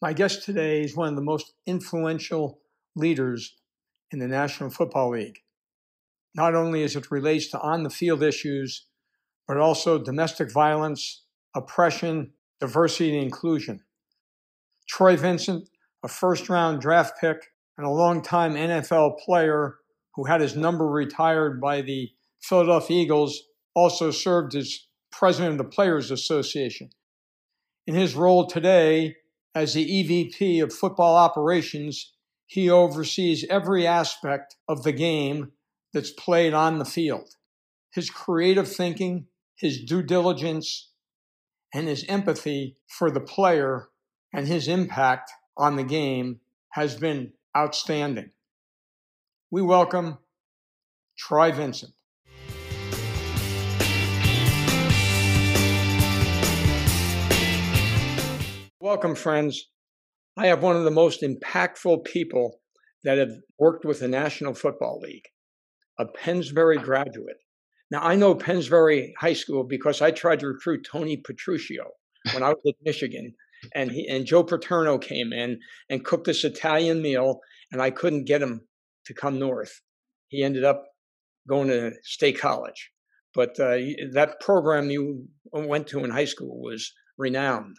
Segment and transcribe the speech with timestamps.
[0.00, 2.60] My guest today is one of the most influential
[2.94, 3.56] leaders
[4.12, 5.40] in the National Football League,
[6.36, 8.86] not only as it relates to on the field issues,
[9.48, 11.24] but also domestic violence,
[11.56, 13.80] oppression, diversity, and inclusion.
[14.88, 15.68] Troy Vincent,
[16.04, 19.78] a first round draft pick and a longtime NFL player
[20.14, 23.42] who had his number retired by the Philadelphia Eagles,
[23.74, 26.90] also served as president of the Players Association.
[27.88, 29.16] In his role today,
[29.58, 32.12] as the EVP of football operations,
[32.46, 35.50] he oversees every aspect of the game
[35.92, 37.34] that's played on the field.
[37.92, 40.92] His creative thinking, his due diligence,
[41.74, 43.88] and his empathy for the player
[44.32, 46.38] and his impact on the game
[46.70, 48.30] has been outstanding.
[49.50, 50.18] We welcome
[51.18, 51.94] Troy Vincent.
[58.80, 59.70] Welcome, friends.
[60.36, 62.60] I have one of the most impactful people
[63.02, 65.24] that have worked with the National Football League,
[65.98, 67.38] a Pennsbury graduate.
[67.90, 71.86] Now, I know Pennsbury High School because I tried to recruit Tony Petruccio
[72.32, 73.34] when I was at Michigan.
[73.74, 75.58] And, he, and Joe Paterno came in
[75.90, 77.40] and cooked this Italian meal,
[77.72, 78.60] and I couldn't get him
[79.06, 79.80] to come north.
[80.28, 80.84] He ended up
[81.48, 82.92] going to State College.
[83.34, 83.78] But uh,
[84.12, 87.74] that program you went to in high school was renowned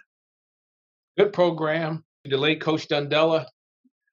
[1.19, 2.03] good program.
[2.23, 3.45] The late Coach Dundella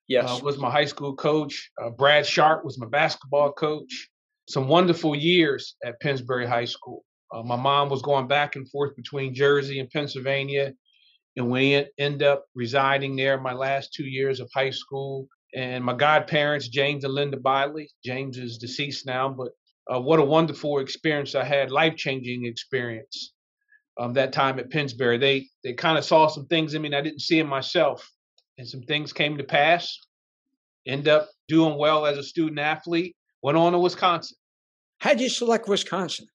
[0.09, 0.29] yes.
[0.29, 1.71] Uh, was my high school coach.
[1.81, 4.09] Uh, Brad Sharp was my basketball coach.
[4.49, 7.05] Some wonderful years at Pennsbury High School.
[7.33, 10.73] Uh, my mom was going back and forth between Jersey and Pennsylvania,
[11.37, 15.29] and we end up residing there my last two years of high school.
[15.55, 17.87] And my godparents, James and Linda Biley.
[18.05, 19.53] James is deceased now, but
[19.93, 23.33] uh, what a wonderful experience I had, life changing experience
[23.99, 25.19] um, that time at Pennsbury.
[25.19, 28.09] They they kind of saw some things in me I didn't see in myself,
[28.59, 29.99] and some things came to pass.
[30.87, 33.17] End up doing well as a student athlete.
[33.43, 34.37] Went on to Wisconsin.
[34.99, 36.27] How'd you select Wisconsin?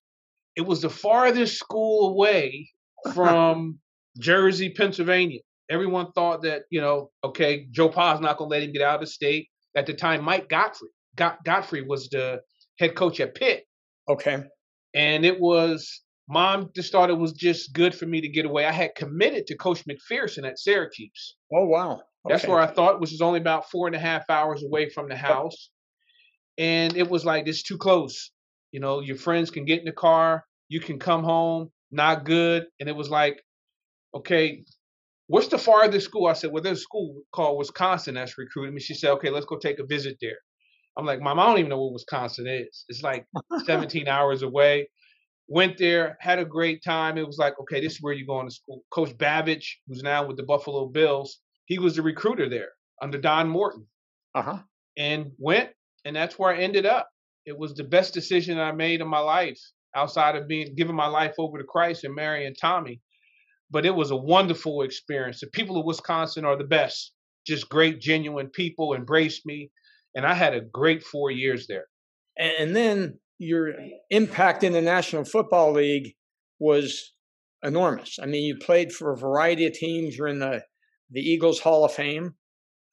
[0.56, 2.70] It was the farthest school away
[3.14, 3.80] from
[4.20, 5.40] Jersey, Pennsylvania.
[5.70, 8.96] Everyone thought that you know, okay, Joe Pa's not going to let him get out
[8.96, 9.48] of the state.
[9.76, 10.78] At the time, Mike Got-
[11.16, 12.42] Gottfried was the
[12.78, 13.66] head coach at Pitt.
[14.10, 14.44] Okay.
[14.94, 18.66] And it was mom just thought it was just good for me to get away.
[18.66, 21.36] I had committed to Coach MacPherson at Syracuse.
[21.54, 22.02] Oh wow.
[22.26, 22.34] Okay.
[22.34, 25.10] That's where I thought, which is only about four and a half hours away from
[25.10, 25.70] the house.
[26.58, 28.32] And it was like it's too close.
[28.72, 32.66] You know, your friends can get in the car, you can come home, not good.
[32.80, 33.42] And it was like,
[34.16, 34.64] okay,
[35.28, 36.28] what's the farthest school?
[36.28, 38.80] I said, well, there's a school called Wisconsin that's recruiting me.
[38.80, 40.38] She said, okay, let's go take a visit there.
[40.98, 42.86] I'm like, Mom, I don't even know what Wisconsin is.
[42.88, 43.26] It's like
[43.66, 44.88] 17 hours away
[45.52, 47.18] went there, had a great time.
[47.18, 48.84] It was like, okay, this is where you're going to school.
[48.90, 52.70] Coach Babich, who's now with the Buffalo Bills, he was the recruiter there
[53.02, 53.86] under Don Morton.
[54.34, 54.60] Uh-huh.
[54.98, 55.72] And went,
[56.06, 57.10] and that's where I ended up.
[57.46, 59.60] It was the best decision I made in my life
[59.94, 63.02] outside of being giving my life over to Christ and marrying Tommy.
[63.70, 65.42] But it was a wonderful experience.
[65.42, 67.12] The people of Wisconsin are the best.
[67.46, 69.70] Just great, genuine people embraced me.
[70.16, 71.88] And I had a great four years there.
[72.38, 73.74] And then your
[74.12, 76.14] impact in the National Football League
[76.60, 77.14] was
[77.64, 78.20] enormous.
[78.22, 80.16] I mean, you played for a variety of teams.
[80.16, 80.64] You're in the
[81.10, 82.36] the Eagles Hall of Fame.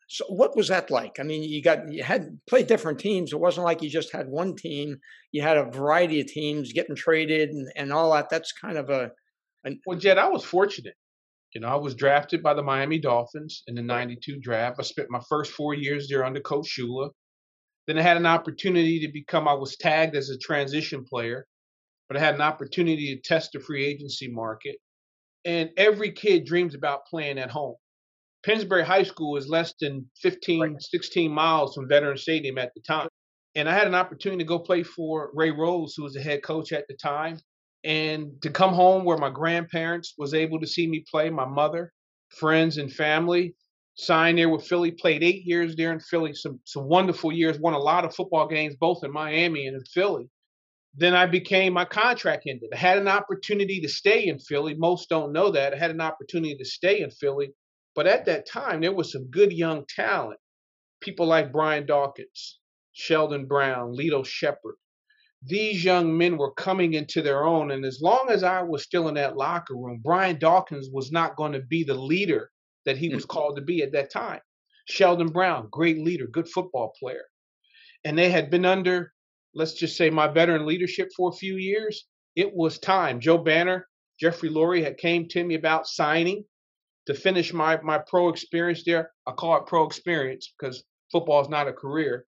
[0.09, 1.20] So, what was that like?
[1.20, 3.32] I mean, you got you had played different teams.
[3.32, 4.97] It wasn't like you just had one team.
[5.32, 8.30] You had a variety of teams getting traded and, and all that.
[8.30, 9.10] That's kind of a.
[9.65, 10.94] An, well, Jed, I was fortunate.
[11.54, 14.77] You know, I was drafted by the Miami Dolphins in the '92 draft.
[14.80, 17.10] I spent my first four years there under Coach Shula.
[17.89, 21.47] Then I had an opportunity to become, I was tagged as a transition player,
[22.07, 24.77] but I had an opportunity to test the free agency market.
[25.47, 27.77] And every kid dreams about playing at home.
[28.45, 30.73] Pennsbury High School is less than 15, right.
[30.79, 33.09] 16 miles from Veteran Stadium at the time.
[33.55, 36.43] And I had an opportunity to go play for Ray Rhodes, who was the head
[36.43, 37.41] coach at the time,
[37.85, 41.93] and to come home where my grandparents was able to see me play, my mother,
[42.39, 43.55] friends and family,
[43.98, 47.74] signed there with Philly, played eight years there in Philly, some some wonderful years, won
[47.74, 50.30] a lot of football games both in Miami and in Philly.
[50.95, 52.71] then I became my contract ended.
[52.72, 54.74] I had an opportunity to stay in Philly.
[54.74, 55.74] Most don't know that.
[55.74, 57.50] I had an opportunity to stay in Philly,
[57.95, 60.41] but at that time there was some good young talent.
[61.01, 62.60] People like Brian Dawkins,
[62.92, 64.77] Sheldon Brown, Lito Sheppard.
[65.42, 69.09] These young men were coming into their own, and as long as I was still
[69.09, 72.51] in that locker room, Brian Dawkins was not going to be the leader
[72.89, 73.29] that he was mm.
[73.29, 74.41] called to be at that time.
[74.87, 77.25] Sheldon Brown, great leader, good football player.
[78.05, 79.13] And they had been under
[79.55, 82.07] let's just say my veteran leadership for a few years,
[82.37, 83.21] it was time.
[83.21, 83.89] Joe Banner,
[84.21, 86.45] Jeffrey Lurie had came to me about signing
[87.07, 89.11] to finish my my pro experience there.
[89.27, 92.27] I call it pro experience because football is not a career.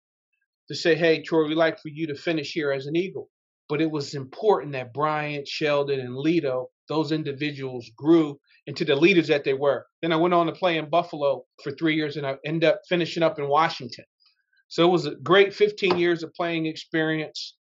[0.69, 3.29] To say, hey, Troy, we'd like for you to finish here as an Eagle.
[3.69, 9.27] But it was important that Bryant, Sheldon, and Lito, those individuals grew into the leaders
[9.27, 9.85] that they were.
[10.01, 12.81] Then I went on to play in Buffalo for three years and I ended up
[12.89, 14.05] finishing up in Washington.
[14.67, 17.55] So it was a great 15 years of playing experience.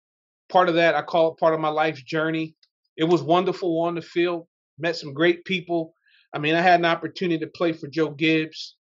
[0.50, 2.56] Part of that, I call it part of my life's journey.
[2.96, 4.48] It was wonderful on the field,
[4.78, 5.94] met some great people.
[6.34, 8.76] I mean, I had an opportunity to play for Joe Gibbs,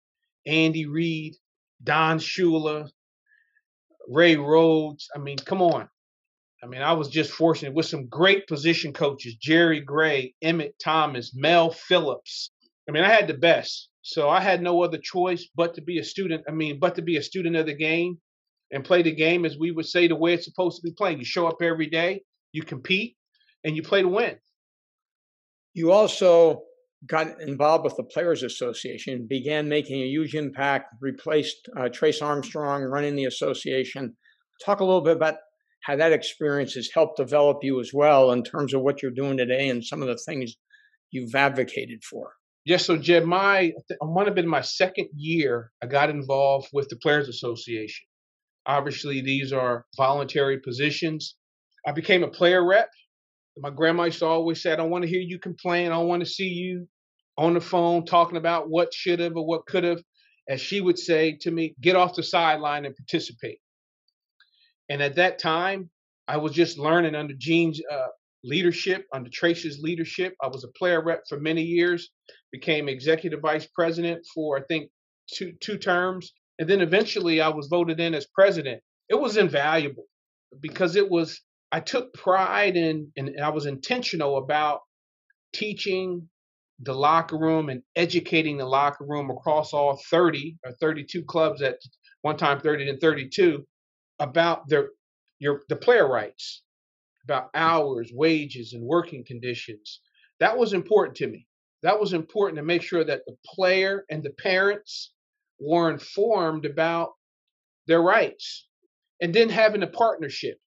[0.45, 1.35] Andy Reid,
[1.83, 2.89] Don Shula,
[4.07, 5.09] Ray Rhodes.
[5.15, 5.89] I mean, come on.
[6.63, 11.33] I mean, I was just fortunate with some great position coaches Jerry Gray, Emmett Thomas,
[11.35, 12.51] Mel Phillips.
[12.87, 13.89] I mean, I had the best.
[14.01, 16.43] So I had no other choice but to be a student.
[16.47, 18.17] I mean, but to be a student of the game
[18.71, 21.19] and play the game as we would say the way it's supposed to be played.
[21.19, 22.23] You show up every day,
[22.53, 23.17] you compete,
[23.63, 24.37] and you play to win.
[25.73, 26.63] You also
[27.05, 32.83] got involved with the Players Association, began making a huge impact, replaced uh, Trace Armstrong
[32.83, 34.15] running the association.
[34.63, 35.35] Talk a little bit about
[35.83, 39.37] how that experience has helped develop you as well in terms of what you're doing
[39.37, 40.55] today and some of the things
[41.11, 42.31] you've advocated for.
[42.65, 45.71] Yes, so Jed, my I might have been my second year.
[45.81, 48.05] I got involved with the Players Association.
[48.65, 51.35] Obviously, these are voluntary positions.
[51.85, 52.89] I became a player rep.
[53.57, 55.87] My grandma used to always say, "I don't want to hear you complain.
[55.91, 56.87] I don't want to see you
[57.37, 60.01] on the phone talking about what should have or what could have."
[60.47, 63.59] As she would say to me, "Get off the sideline and participate."
[64.89, 65.89] And at that time,
[66.27, 68.07] I was just learning under Gene's uh,
[68.43, 70.35] leadership, under Trace's leadership.
[70.41, 72.09] I was a player rep for many years,
[72.51, 74.89] became executive vice president for I think
[75.33, 78.81] two two terms, and then eventually I was voted in as president.
[79.09, 80.05] It was invaluable
[80.61, 81.41] because it was
[81.71, 84.81] I took pride in and I was intentional about
[85.53, 86.29] teaching
[86.79, 91.77] the locker room and educating the locker room across all 30 or 32 clubs at
[92.21, 93.65] one time 30 and 32
[94.23, 94.89] about their
[95.39, 96.63] your the player rights
[97.23, 100.01] about hours, wages, and working conditions.
[100.39, 101.47] That was important to me.
[101.81, 105.13] That was important to make sure that the player and the parents
[105.59, 107.11] were informed about
[107.87, 108.67] their rights.
[109.21, 110.57] And then having a partnership.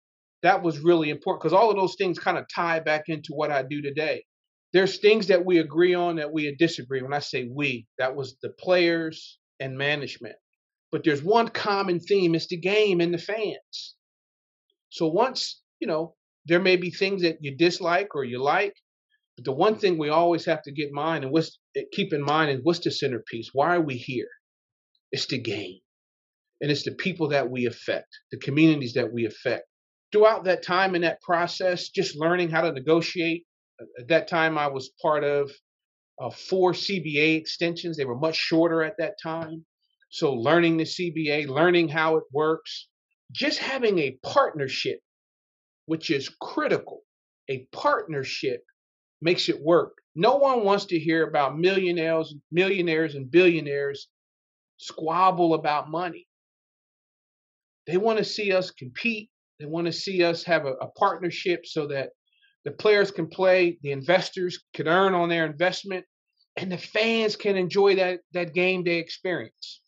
[0.42, 3.50] That was really important because all of those things kind of tie back into what
[3.50, 4.24] I do today.
[4.72, 7.02] There's things that we agree on that we disagree.
[7.02, 10.36] When I say we, that was the players and management.
[10.92, 13.96] But there's one common theme it's the game and the fans.
[14.90, 16.14] So once, you know,
[16.46, 18.74] there may be things that you dislike or you like,
[19.36, 22.12] but the one thing we always have to get in mind and what's, eh, keep
[22.12, 23.50] in mind is what's the centerpiece?
[23.52, 24.28] Why are we here?
[25.12, 25.80] It's the game.
[26.60, 29.64] And it's the people that we affect, the communities that we affect.
[30.12, 33.44] Throughout that time in that process, just learning how to negotiate.
[33.98, 35.50] At that time, I was part of
[36.18, 37.96] uh, four CBA extensions.
[37.96, 39.66] They were much shorter at that time.
[40.16, 42.88] So, learning the CBA, learning how it works,
[43.32, 45.00] just having a partnership
[45.84, 47.02] which is critical.
[47.50, 48.64] A partnership
[49.20, 49.98] makes it work.
[50.14, 54.08] No one wants to hear about millionaires, millionaires and billionaires
[54.78, 56.26] squabble about money.
[57.86, 59.28] They want to see us compete.
[59.60, 62.12] They want to see us have a, a partnership so that
[62.64, 66.06] the players can play, the investors can earn on their investment,
[66.56, 69.82] and the fans can enjoy that that game day experience.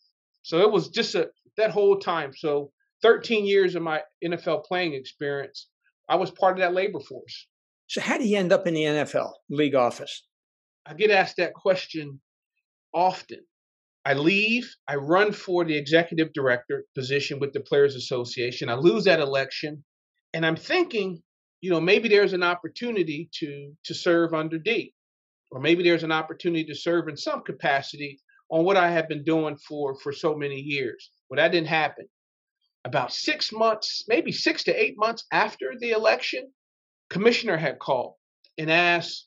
[0.48, 2.32] So it was just a that whole time.
[2.34, 5.68] So 13 years of my NFL playing experience
[6.08, 7.46] I was part of that labor force.
[7.86, 10.24] So, how do you end up in the NFL league office?
[10.86, 12.20] I get asked that question
[12.94, 13.40] often.
[14.04, 18.70] I leave, I run for the executive director position with the Players Association.
[18.70, 19.84] I lose that election,
[20.32, 21.22] and I'm thinking,
[21.60, 24.94] you know, maybe there's an opportunity to to serve under D,
[25.50, 28.18] or maybe there's an opportunity to serve in some capacity
[28.50, 31.10] on what I had been doing for for so many years.
[31.28, 32.06] Well, that didn't happen
[32.84, 36.50] about six months, maybe six to eight months after the election,
[37.10, 38.14] commissioner had called
[38.56, 39.26] and asked,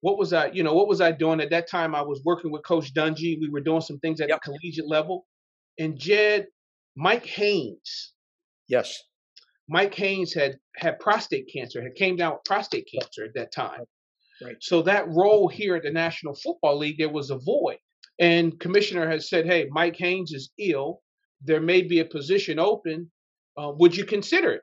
[0.00, 1.94] what was I, you know, what was I doing at that time?
[1.94, 3.40] I was working with Coach Dungy.
[3.40, 4.40] We were doing some things at yep.
[4.44, 5.26] the collegiate level.
[5.78, 6.46] And Jed,
[6.94, 8.12] Mike Haynes.
[8.68, 8.98] Yes.
[9.68, 13.80] Mike Haynes had had prostate cancer, had came down with prostate cancer at that time.
[14.42, 14.56] Right.
[14.60, 17.78] So that role here at the National Football League, there was a void.
[18.18, 21.02] And commissioner has said, "Hey, Mike Haynes is ill.
[21.42, 23.10] There may be a position open.
[23.56, 24.62] Uh, would you consider it?"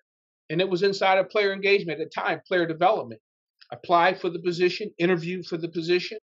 [0.49, 3.21] And it was inside of player engagement at the time, player development.
[3.71, 6.17] Applied for the position, interviewed for the position,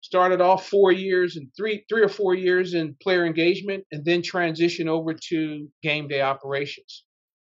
[0.00, 4.22] started off four years and three three or four years in player engagement, and then
[4.22, 7.04] transitioned over to game day operations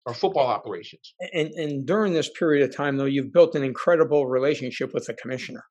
[0.07, 1.15] or football operations.
[1.33, 5.15] And, and during this period of time, though, you've built an incredible relationship with the
[5.15, 5.65] commissioner.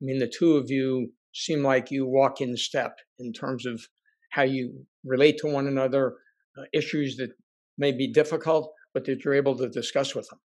[0.00, 3.86] I mean, the two of you seem like you walk in step in terms of
[4.30, 6.14] how you relate to one another,
[6.58, 7.30] uh, issues that
[7.76, 10.38] may be difficult, but that you're able to discuss with them.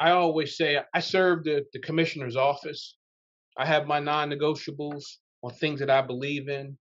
[0.00, 2.96] I always say I serve the, the commissioner's office.
[3.56, 5.04] I have my non negotiables
[5.42, 6.78] on things that I believe in,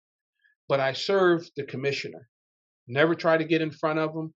[0.67, 2.27] but I serve the commissioner.
[2.87, 4.33] Never try to get in front of him.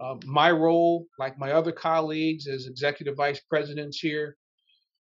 [0.00, 4.36] Uh, my role, like my other colleagues as executive vice presidents here,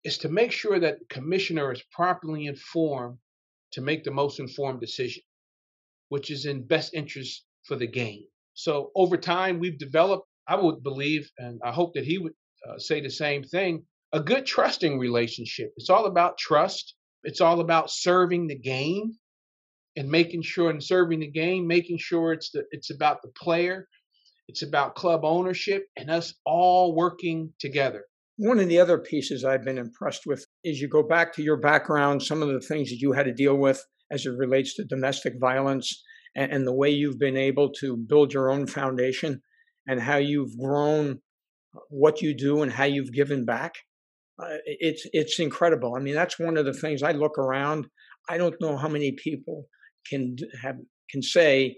[0.04, 3.19] is to make sure that the commissioner is properly informed
[3.73, 5.23] to make the most informed decision,
[6.09, 8.25] which is in best interest for the game.
[8.55, 12.35] So over time, we've developed, I would believe, and I hope that he would
[12.69, 15.73] uh, say the same thing, a good trusting relationship.
[15.76, 16.95] It's all about trust.
[17.25, 19.17] It's all about serving the game
[19.97, 23.88] and making sure and serving the game, making sure it's the it's about the player,
[24.49, 28.05] it's about club ownership and us all working together.
[28.37, 31.59] One of the other pieces I've been impressed with is you go back to your
[31.59, 34.85] background, some of the things that you had to deal with as it relates to
[34.85, 36.03] domestic violence
[36.35, 39.43] and, and the way you've been able to build your own foundation
[39.87, 41.21] and how you've grown
[41.89, 43.75] what you do and how you've given back.
[44.43, 45.95] Uh, it's it's incredible.
[45.95, 47.87] I mean, that's one of the things I look around.
[48.29, 49.67] I don't know how many people
[50.09, 50.77] can have
[51.11, 51.77] can say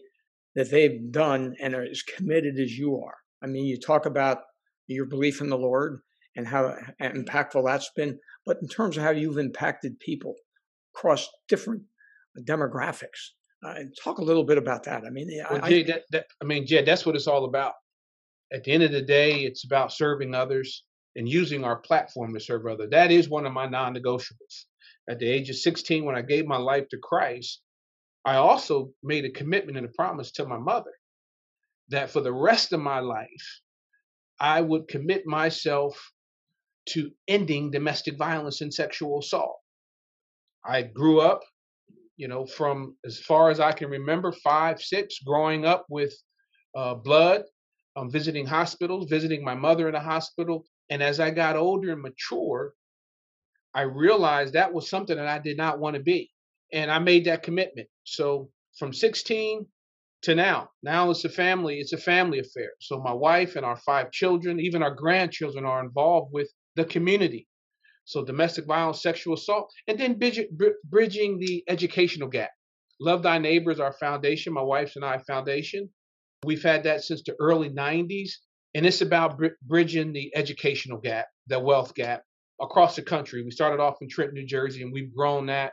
[0.54, 3.16] that they've done and are as committed as you are.
[3.42, 4.38] I mean, you talk about
[4.86, 6.00] your belief in the Lord
[6.36, 10.34] and how impactful that's been, but in terms of how you've impacted people
[10.94, 11.82] across different
[12.40, 13.30] demographics,
[13.64, 15.04] uh, talk a little bit about that.
[15.04, 17.72] I mean, well, I, Jay, that, that, I mean, Jed, that's what it's all about.
[18.52, 20.84] At the end of the day, it's about serving others
[21.16, 22.90] and using our platform to serve others.
[22.90, 24.64] That is one of my non-negotiables.
[25.08, 27.60] At the age of 16, when I gave my life to Christ,
[28.24, 30.92] I also made a commitment and a promise to my mother
[31.88, 33.60] that for the rest of my life,
[34.40, 36.12] I would commit myself
[36.86, 39.58] to ending domestic violence and sexual assault.
[40.64, 41.42] I grew up,
[42.16, 46.14] you know, from as far as I can remember, five, six, growing up with
[46.74, 47.44] uh, blood,
[47.96, 50.64] um, visiting hospitals, visiting my mother in a hospital.
[50.90, 52.74] And as I got older and mature,
[53.74, 56.30] I realized that was something that I did not want to be
[56.72, 57.88] and I made that commitment.
[58.04, 59.66] So from 16
[60.22, 62.70] to now, now it's a family, it's a family affair.
[62.80, 67.46] So my wife and our five children, even our grandchildren are involved with the community.
[68.04, 72.50] So domestic violence, sexual assault, and then bridging the educational gap.
[73.00, 75.88] Love Thy Neighbors, our foundation, my wife's and I foundation.
[76.44, 78.30] We've had that since the early 90s,
[78.74, 82.22] and it's about bridging the educational gap, the wealth gap
[82.60, 83.42] across the country.
[83.42, 85.72] We started off in Trenton, New Jersey, and we've grown that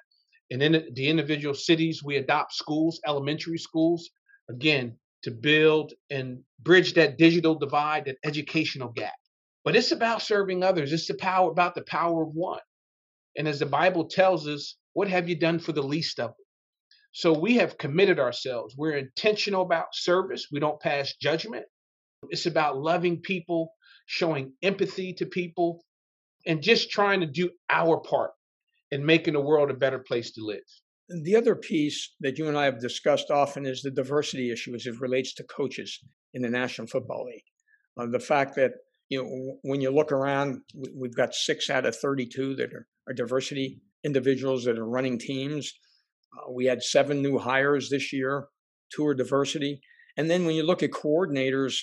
[0.51, 4.10] and in the individual cities, we adopt schools, elementary schools,
[4.50, 9.13] again, to build and bridge that digital divide, that educational gap.
[9.63, 10.91] But it's about serving others.
[10.91, 12.60] It's the power about the power of one.
[13.38, 16.36] And as the Bible tells us, what have you done for the least of them?
[17.13, 18.75] So we have committed ourselves.
[18.77, 20.48] We're intentional about service.
[20.51, 21.65] We don't pass judgment.
[22.30, 23.74] It's about loving people,
[24.06, 25.84] showing empathy to people,
[26.46, 28.32] and just trying to do our part
[28.91, 30.63] in making the world a better place to live.
[31.24, 34.86] The other piece that you and I have discussed often is the diversity issue as
[34.86, 36.00] it relates to coaches
[36.34, 37.44] in the National Football League.
[38.00, 38.72] Uh, the fact that
[39.12, 40.62] you know when you look around,
[40.96, 45.74] we've got six out of 32 that are, are diversity individuals that are running teams.
[46.36, 48.48] Uh, we had seven new hires this year,
[48.89, 49.82] two are diversity,
[50.15, 51.75] and then when you look at coordinators,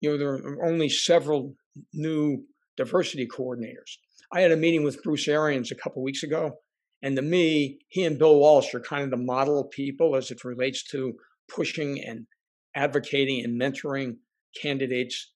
[0.00, 1.54] you know there are only several
[1.92, 2.44] new
[2.78, 3.98] diversity coordinators.
[4.32, 6.60] I had a meeting with Bruce Arians a couple weeks ago,
[7.02, 10.44] and to me, he and Bill Walsh are kind of the model people as it
[10.44, 11.12] relates to
[11.46, 12.26] pushing and
[12.74, 14.16] advocating and mentoring
[14.58, 15.30] candidates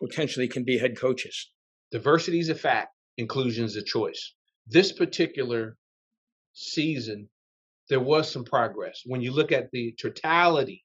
[0.00, 1.50] potentially can be head coaches.
[1.92, 4.34] Diversity is a fact, inclusion is a choice.
[4.66, 5.76] This particular
[6.52, 7.28] season,
[7.88, 9.02] there was some progress.
[9.04, 10.84] When you look at the totality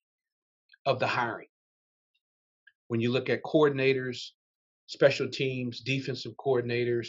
[0.85, 1.47] of the hiring,
[2.87, 4.29] when you look at coordinators,
[4.87, 7.07] special teams, defensive coordinators,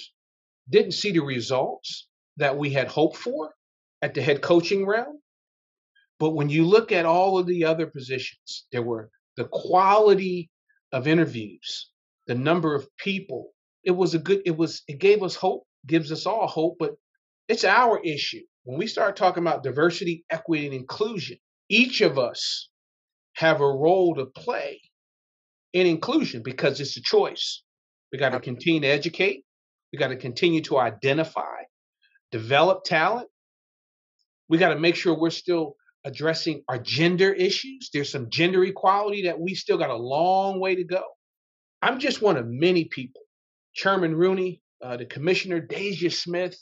[0.70, 3.52] didn't see the results that we had hoped for
[4.02, 5.20] at the head coaching realm.
[6.18, 10.50] But when you look at all of the other positions, there were the quality
[10.92, 11.90] of interviews
[12.26, 13.52] the number of people.
[13.84, 16.94] It was a good, it was, it gave us hope, gives us all hope, but
[17.48, 18.42] it's our issue.
[18.64, 22.68] When we start talking about diversity, equity, and inclusion, each of us
[23.34, 24.80] have a role to play
[25.72, 27.62] in inclusion because it's a choice.
[28.10, 29.44] We got to continue to educate.
[29.92, 31.62] We got to continue to identify,
[32.32, 33.28] develop talent.
[34.48, 37.90] We got to make sure we're still addressing our gender issues.
[37.92, 41.02] There's some gender equality that we still got a long way to go.
[41.82, 43.22] I'm just one of many people.
[43.74, 46.58] Chairman Rooney, uh, the commissioner, Dasha Smith,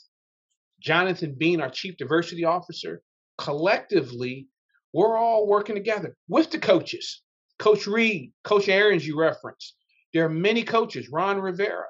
[0.81, 3.01] Jonathan Beane, our chief diversity officer,
[3.37, 4.47] collectively,
[4.93, 7.21] we're all working together with the coaches.
[7.59, 9.75] Coach Reid, Coach Arians, you referenced.
[10.13, 11.85] There are many coaches, Ron Rivera.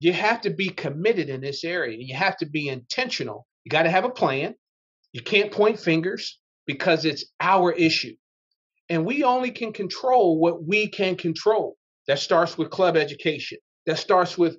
[0.00, 3.46] You have to be committed in this area and you have to be intentional.
[3.64, 4.54] You got to have a plan.
[5.12, 8.14] You can't point fingers because it's our issue.
[8.88, 11.76] And we only can control what we can control.
[12.08, 13.58] That starts with club education.
[13.86, 14.56] That starts with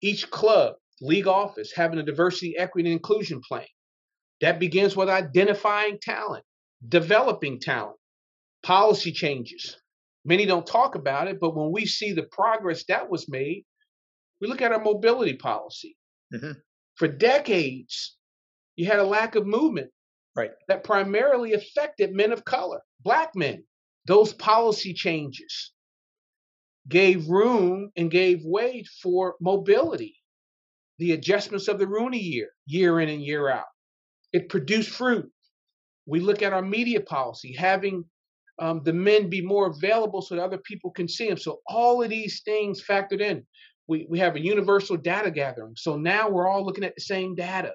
[0.00, 3.66] each club, league office having a diversity, equity, and inclusion plan.
[4.40, 6.44] That begins with identifying talent,
[6.88, 7.96] developing talent,
[8.62, 9.76] policy changes.
[10.24, 13.64] Many don't talk about it, but when we see the progress that was made,
[14.40, 15.96] we look at our mobility policy.
[16.32, 16.52] Mm-hmm.
[16.96, 18.16] For decades,
[18.76, 19.90] you had a lack of movement
[20.36, 20.50] right.
[20.68, 23.64] that primarily affected men of color, black men.
[24.06, 25.72] Those policy changes
[26.88, 30.16] gave room and gave way for mobility.
[30.98, 33.64] The adjustments of the Rooney year, year in and year out,
[34.32, 35.30] it produced fruit.
[36.06, 38.04] We look at our media policy, having
[38.58, 41.38] um, the men be more available so that other people can see them.
[41.38, 43.44] So all of these things factored in.
[43.88, 45.74] We, we have a universal data gathering.
[45.76, 47.74] So now we're all looking at the same data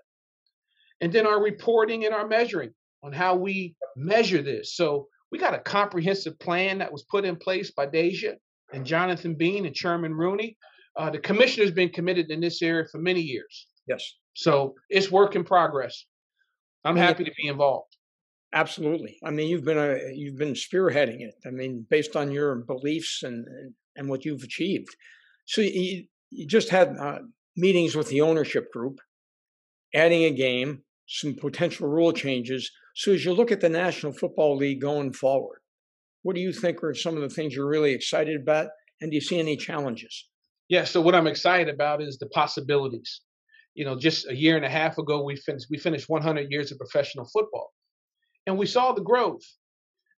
[1.02, 2.72] and then our reporting and our measuring
[3.04, 4.76] on how we measure this.
[4.76, 8.36] So we got a comprehensive plan that was put in place by Dasha
[8.74, 10.58] and Jonathan Beane and Chairman Rooney.
[10.98, 13.68] Uh, the commissioner's been committed in this area for many years.
[13.88, 14.04] Yes.
[14.34, 16.06] So it's work in progress.
[16.86, 17.96] I'm happy to be involved.
[18.54, 19.18] Absolutely.
[19.24, 21.36] I mean, you've been a you've been spearheading it.
[21.46, 23.46] I mean, based on your beliefs and
[23.96, 24.96] and what you've achieved.
[25.46, 27.20] So you, you just had uh,
[27.56, 29.00] meetings with the ownership group,
[29.94, 32.72] adding a game, some potential rule changes.
[32.96, 35.59] So as you look at the National Football League going forward,
[36.24, 38.70] what do you think are some of the things you're really excited about?
[39.02, 40.28] And do you see any challenges?
[40.68, 43.22] Yeah, so what I'm excited about is the possibilities.
[43.74, 46.72] You know, just a year and a half ago, we finished we finished 100 years
[46.72, 47.72] of professional football,
[48.46, 49.44] and we saw the growth.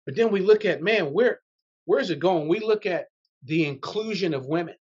[0.06, 1.40] But then we look at man, where
[1.86, 2.48] where's it going?
[2.48, 3.06] We look at
[3.44, 4.76] the inclusion of women.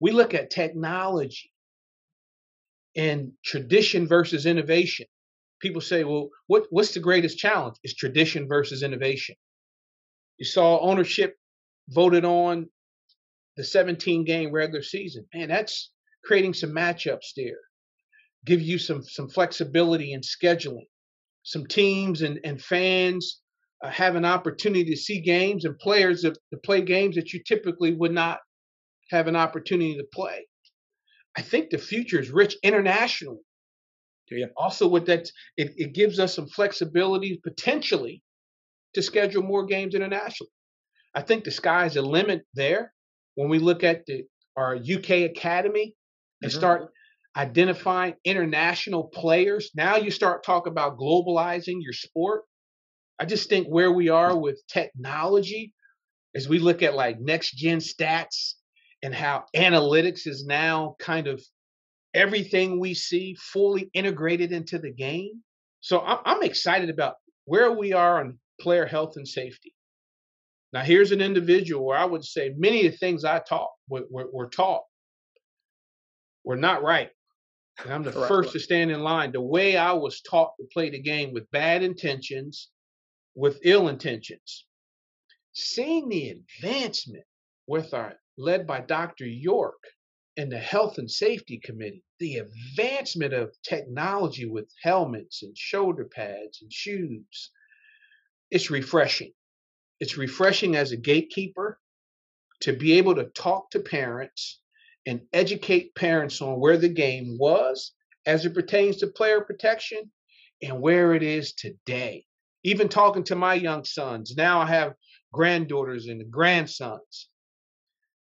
[0.00, 1.50] We look at technology
[2.94, 5.06] and tradition versus innovation
[5.64, 7.76] people say, well, what, what's the greatest challenge?
[7.82, 9.34] Is tradition versus innovation.
[10.38, 11.36] You saw ownership
[11.88, 12.68] voted on
[13.56, 15.26] the 17 game regular season.
[15.32, 15.90] Man, that's
[16.24, 17.58] creating some matchups there.
[18.44, 20.88] Give you some some flexibility in scheduling.
[21.44, 23.40] Some teams and, and fans
[23.82, 27.42] uh, have an opportunity to see games and players to, to play games that you
[27.46, 28.40] typically would not
[29.10, 30.46] have an opportunity to play.
[31.36, 33.42] I think the future is rich internationally.
[34.30, 34.46] Yeah.
[34.56, 38.22] Also, with that, it, it gives us some flexibility potentially
[38.94, 40.50] to schedule more games internationally.
[41.14, 42.92] I think the sky's the limit there
[43.34, 44.24] when we look at the
[44.56, 45.94] our UK academy
[46.42, 46.58] and mm-hmm.
[46.58, 46.92] start
[47.36, 49.70] identifying international players.
[49.74, 52.42] Now you start talking about globalizing your sport.
[53.18, 55.72] I just think where we are with technology
[56.34, 58.54] as we look at like next gen stats
[59.02, 61.42] and how analytics is now kind of
[62.12, 65.42] everything we see fully integrated into the game.
[65.80, 69.74] So I'm, I'm excited about where we are on player health and safety.
[70.72, 74.04] Now, here's an individual where I would say many of the things I taught were,
[74.10, 74.82] were, were taught
[76.44, 77.10] were not right.
[77.82, 78.28] And I'm the Correct.
[78.28, 79.32] first to stand in line.
[79.32, 82.70] The way I was taught to play the game with bad intentions,
[83.36, 84.66] with ill intentions.
[85.52, 87.24] Seeing the advancement
[87.66, 89.26] with our led by Dr.
[89.26, 89.80] York
[90.36, 96.60] and the Health and Safety Committee, the advancement of technology with helmets and shoulder pads
[96.62, 97.50] and shoes,
[98.54, 99.32] it's refreshing.
[100.00, 101.78] It's refreshing as a gatekeeper
[102.60, 104.60] to be able to talk to parents
[105.06, 107.92] and educate parents on where the game was
[108.24, 110.10] as it pertains to player protection
[110.62, 112.24] and where it is today.
[112.62, 114.94] Even talking to my young sons, now I have
[115.32, 117.28] granddaughters and grandsons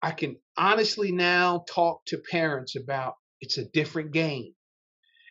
[0.04, 4.54] I can honestly now talk to parents about it's a different game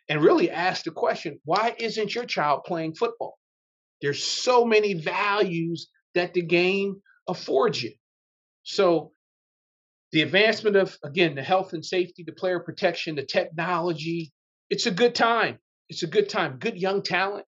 [0.08, 3.38] and really ask the question why isn't your child playing football?
[4.00, 7.92] There's so many values that the game affords you.
[8.62, 9.12] So
[10.12, 14.32] the advancement of again the health and safety, the player protection, the technology.
[14.70, 15.58] It's a good time.
[15.88, 16.58] It's a good time.
[16.58, 17.46] Good young talent.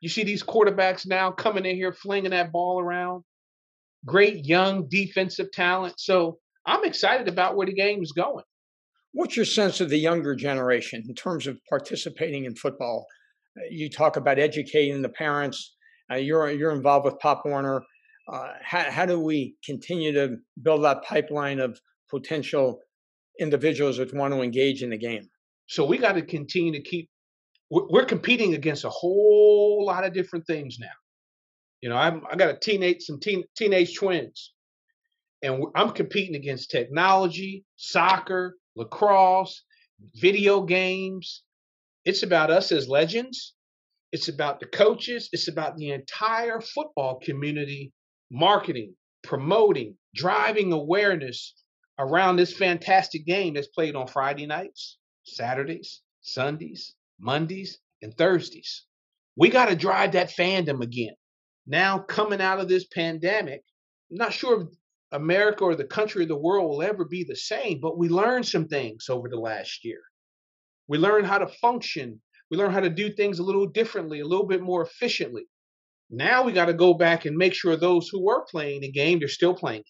[0.00, 3.24] You see these quarterbacks now coming in here flinging that ball around.
[4.04, 5.98] Great young defensive talent.
[5.98, 8.44] So I'm excited about where the game is going.
[9.12, 13.06] What's your sense of the younger generation in terms of participating in football?
[13.58, 15.75] Uh, you talk about educating the parents.
[16.10, 17.82] Uh, you're you're involved with Pop Warner.
[18.32, 21.78] Uh, how, how do we continue to build that pipeline of
[22.10, 22.80] potential
[23.38, 25.28] individuals that want to engage in the game?
[25.66, 27.08] So we got to continue to keep.
[27.70, 30.86] We're competing against a whole lot of different things now.
[31.80, 34.52] You know, I'm, I got a teenage, some teen, teenage twins,
[35.42, 39.64] and I'm competing against technology, soccer, lacrosse,
[40.14, 41.42] video games.
[42.04, 43.55] It's about us as legends.
[44.16, 45.28] It's about the coaches.
[45.30, 47.92] It's about the entire football community
[48.30, 51.52] marketing, promoting, driving awareness
[51.98, 58.86] around this fantastic game that's played on Friday nights, Saturdays, Sundays, Mondays, and Thursdays.
[59.36, 61.14] We got to drive that fandom again.
[61.66, 63.60] Now, coming out of this pandemic,
[64.10, 64.68] I'm not sure if
[65.12, 68.46] America or the country or the world will ever be the same, but we learned
[68.46, 70.00] some things over the last year.
[70.88, 72.22] We learned how to function.
[72.50, 75.44] We learn how to do things a little differently, a little bit more efficiently.
[76.10, 79.18] Now we got to go back and make sure those who were playing the game,
[79.18, 79.82] they're still playing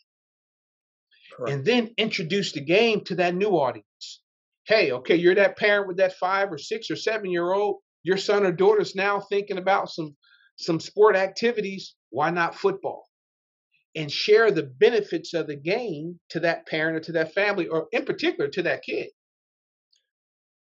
[1.37, 1.53] Correct.
[1.53, 4.23] And then introduce the game to that new audience.
[4.65, 7.77] Hey, okay, you're that parent with that five or six or seven year old.
[8.03, 10.17] Your son or daughter's now thinking about some
[10.57, 11.95] some sport activities.
[12.11, 13.07] Why not football?
[13.97, 17.89] and share the benefits of the game to that parent or to that family, or
[17.93, 19.09] in particular to that kid.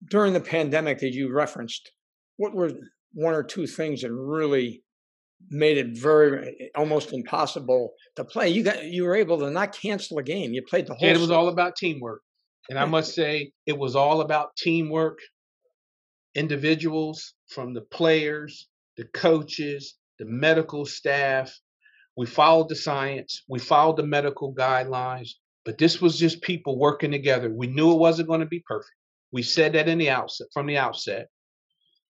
[0.08, 1.90] During the pandemic that you referenced,
[2.36, 2.70] what were
[3.12, 4.82] one or two things that really
[5.50, 8.48] made it very almost impossible to play?
[8.48, 10.52] You got you were able to not cancel a game.
[10.52, 11.08] You played the whole.
[11.08, 12.22] And it was all about teamwork,
[12.68, 15.18] and I must say it was all about teamwork.
[16.34, 21.52] Individuals from the players, the coaches, the medical staff,
[22.16, 25.30] we followed the science, we followed the medical guidelines,
[25.64, 27.50] but this was just people working together.
[27.50, 28.92] We knew it wasn't going to be perfect.
[29.32, 31.28] We said that in the outset, from the outset.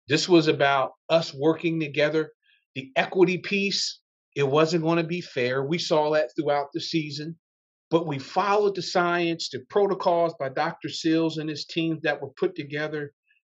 [0.09, 2.33] This was about us working together.
[2.75, 4.01] The equity piece,
[4.35, 5.63] it wasn't going to be fair.
[5.63, 7.39] We saw that throughout the season,
[7.91, 10.89] but we followed the science, the protocols by Dr.
[10.89, 13.13] Sills and his team that were put together.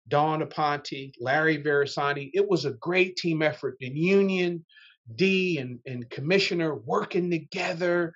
[0.08, 2.30] Dawn Aponte, Larry Ferazani.
[2.34, 3.76] It was a great team effort.
[3.80, 4.64] The union,
[5.14, 8.12] D and, and commissioner working together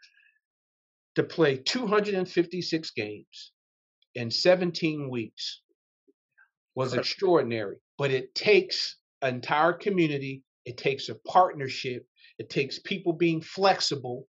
[1.14, 3.52] to play 256 games
[4.14, 5.60] in 17 weeks
[6.74, 7.76] was extraordinary.
[7.96, 12.06] But it takes an entire community, it takes a partnership,
[12.38, 14.26] it takes people being flexible,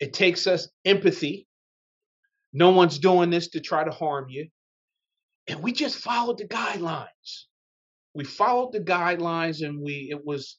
[0.00, 1.46] it takes us empathy.
[2.52, 4.48] No one's doing this to try to harm you.
[5.46, 7.44] And we just followed the guidelines.
[8.14, 10.58] We followed the guidelines and we it was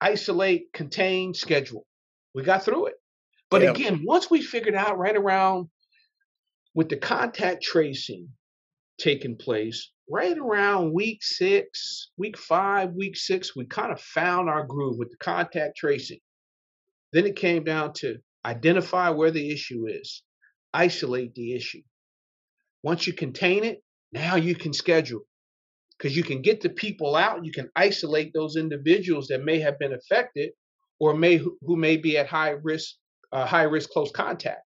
[0.00, 1.86] isolate, contain, schedule.
[2.34, 2.94] We got through it.
[3.50, 5.68] But again, once we figured out right around
[6.74, 8.28] with the contact tracing
[8.98, 14.64] taking place, right around week six, week five, week six, we kind of found our
[14.64, 16.20] groove with the contact tracing.
[17.12, 20.22] Then it came down to identify where the issue is,
[20.72, 21.82] isolate the issue.
[22.82, 23.82] Once you contain it,
[24.12, 25.22] now you can schedule
[26.02, 29.78] because you can get the people out you can isolate those individuals that may have
[29.78, 30.50] been affected
[30.98, 32.96] or may who may be at high risk
[33.32, 34.62] uh, high risk close contact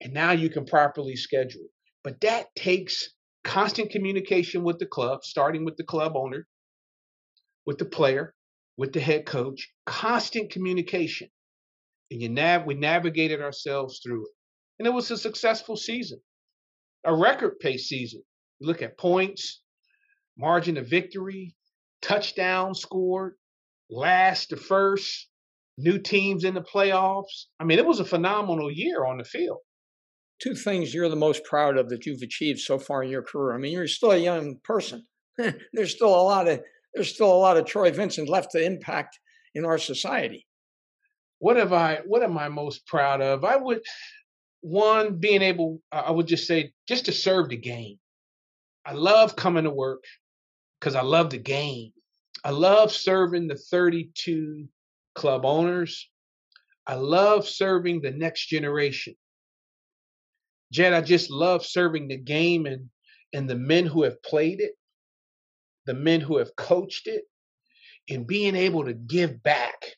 [0.00, 1.66] and now you can properly schedule
[2.04, 3.10] but that takes
[3.44, 6.46] constant communication with the club starting with the club owner
[7.66, 8.34] with the player
[8.76, 11.28] with the head coach constant communication
[12.10, 14.32] and you nav we navigated ourselves through it
[14.78, 16.20] and it was a successful season
[17.04, 18.22] a record pace season
[18.58, 19.60] you look at points
[20.38, 21.54] margin of victory,
[22.00, 23.34] touchdown scored,
[23.90, 25.28] last to first,
[25.76, 27.46] new teams in the playoffs.
[27.58, 29.58] I mean, it was a phenomenal year on the field.
[30.40, 33.54] Two things you're the most proud of that you've achieved so far in your career.
[33.54, 35.04] I mean, you're still a young person.
[35.72, 36.60] there's still a lot of
[36.94, 39.18] there's still a lot of Troy Vincent left to impact
[39.54, 40.46] in our society.
[41.38, 43.44] What have I what am I most proud of?
[43.44, 43.80] I would
[44.60, 47.98] one being able I would just say just to serve the game.
[48.84, 50.04] I love coming to work
[50.80, 51.92] because I love the game.
[52.44, 54.68] I love serving the 32
[55.14, 56.08] club owners.
[56.86, 59.14] I love serving the next generation.
[60.72, 62.90] Jed, I just love serving the game and,
[63.32, 64.72] and the men who have played it,
[65.86, 67.24] the men who have coached it,
[68.10, 69.96] and being able to give back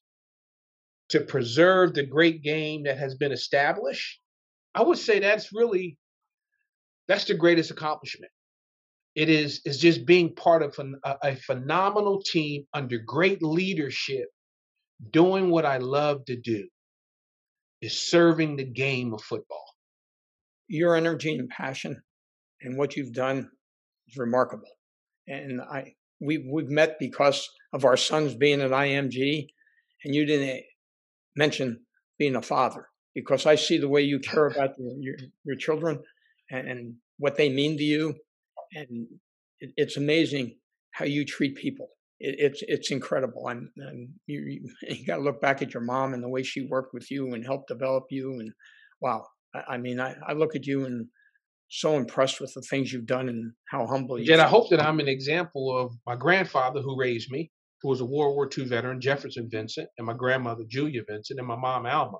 [1.10, 4.20] to preserve the great game that has been established
[4.74, 5.98] I would say that's really
[7.08, 8.30] that's the greatest accomplishment.
[9.14, 14.28] It is is just being part of an, a, a phenomenal team under great leadership,
[15.10, 16.68] doing what I love to do,
[17.80, 19.69] is serving the game of football.
[20.70, 22.00] Your energy and passion
[22.62, 23.50] and what you've done
[24.08, 24.68] is remarkable.
[25.26, 29.48] And I we we've met because of our sons being at IMG,
[30.04, 30.62] and you didn't
[31.36, 31.80] mention
[32.18, 36.00] being a father because I see the way you care about your your children
[36.50, 38.14] and, and what they mean to you,
[38.74, 39.08] and
[39.58, 40.56] it, it's amazing
[40.92, 41.88] how you treat people.
[42.20, 45.82] It, it's it's incredible, and, and you, you, you got to look back at your
[45.82, 48.52] mom and the way she worked with you and helped develop you, and
[49.00, 51.06] wow, I, I mean, I, I look at you and
[51.68, 54.24] so impressed with the things you've done and how humble you.
[54.24, 57.50] Yet I hope that I'm an example of my grandfather who raised me,
[57.82, 61.46] who was a World War II veteran, Jefferson Vincent, and my grandmother Julia Vincent, and
[61.46, 62.18] my mom Alma.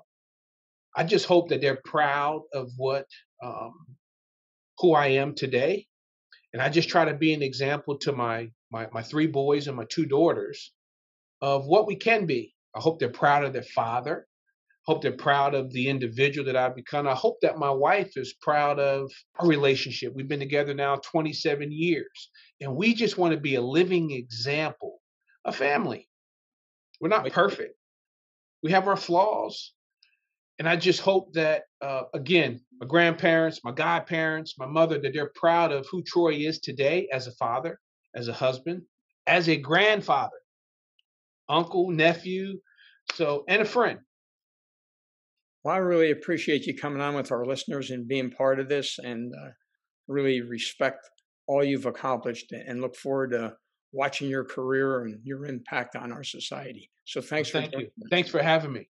[0.95, 3.05] I just hope that they're proud of what
[3.43, 3.73] um,
[4.79, 5.87] who I am today,
[6.53, 9.77] and I just try to be an example to my my my three boys and
[9.77, 10.71] my two daughters
[11.41, 12.53] of what we can be.
[12.75, 14.27] I hope they're proud of their father
[14.91, 17.07] hope they're proud of the individual that I've become.
[17.07, 20.11] I hope that my wife is proud of our relationship.
[20.13, 24.99] We've been together now 27 years, and we just want to be a living example
[25.45, 26.09] of family.
[26.99, 27.73] We're not perfect,
[28.63, 29.71] we have our flaws.
[30.59, 35.31] And I just hope that, uh, again, my grandparents, my godparents, my mother, that they're
[35.33, 37.79] proud of who Troy is today as a father,
[38.13, 38.81] as a husband,
[39.25, 40.37] as a grandfather,
[41.47, 42.59] uncle, nephew,
[43.15, 43.99] so and a friend.
[45.63, 48.97] Well, I really appreciate you coming on with our listeners and being part of this,
[48.97, 49.49] and uh,
[50.07, 51.09] really respect
[51.47, 53.53] all you've accomplished and look forward to
[53.91, 56.89] watching your career and your impact on our society.
[57.05, 57.89] So thanks well, thank you.
[58.09, 58.87] Thanks for having me.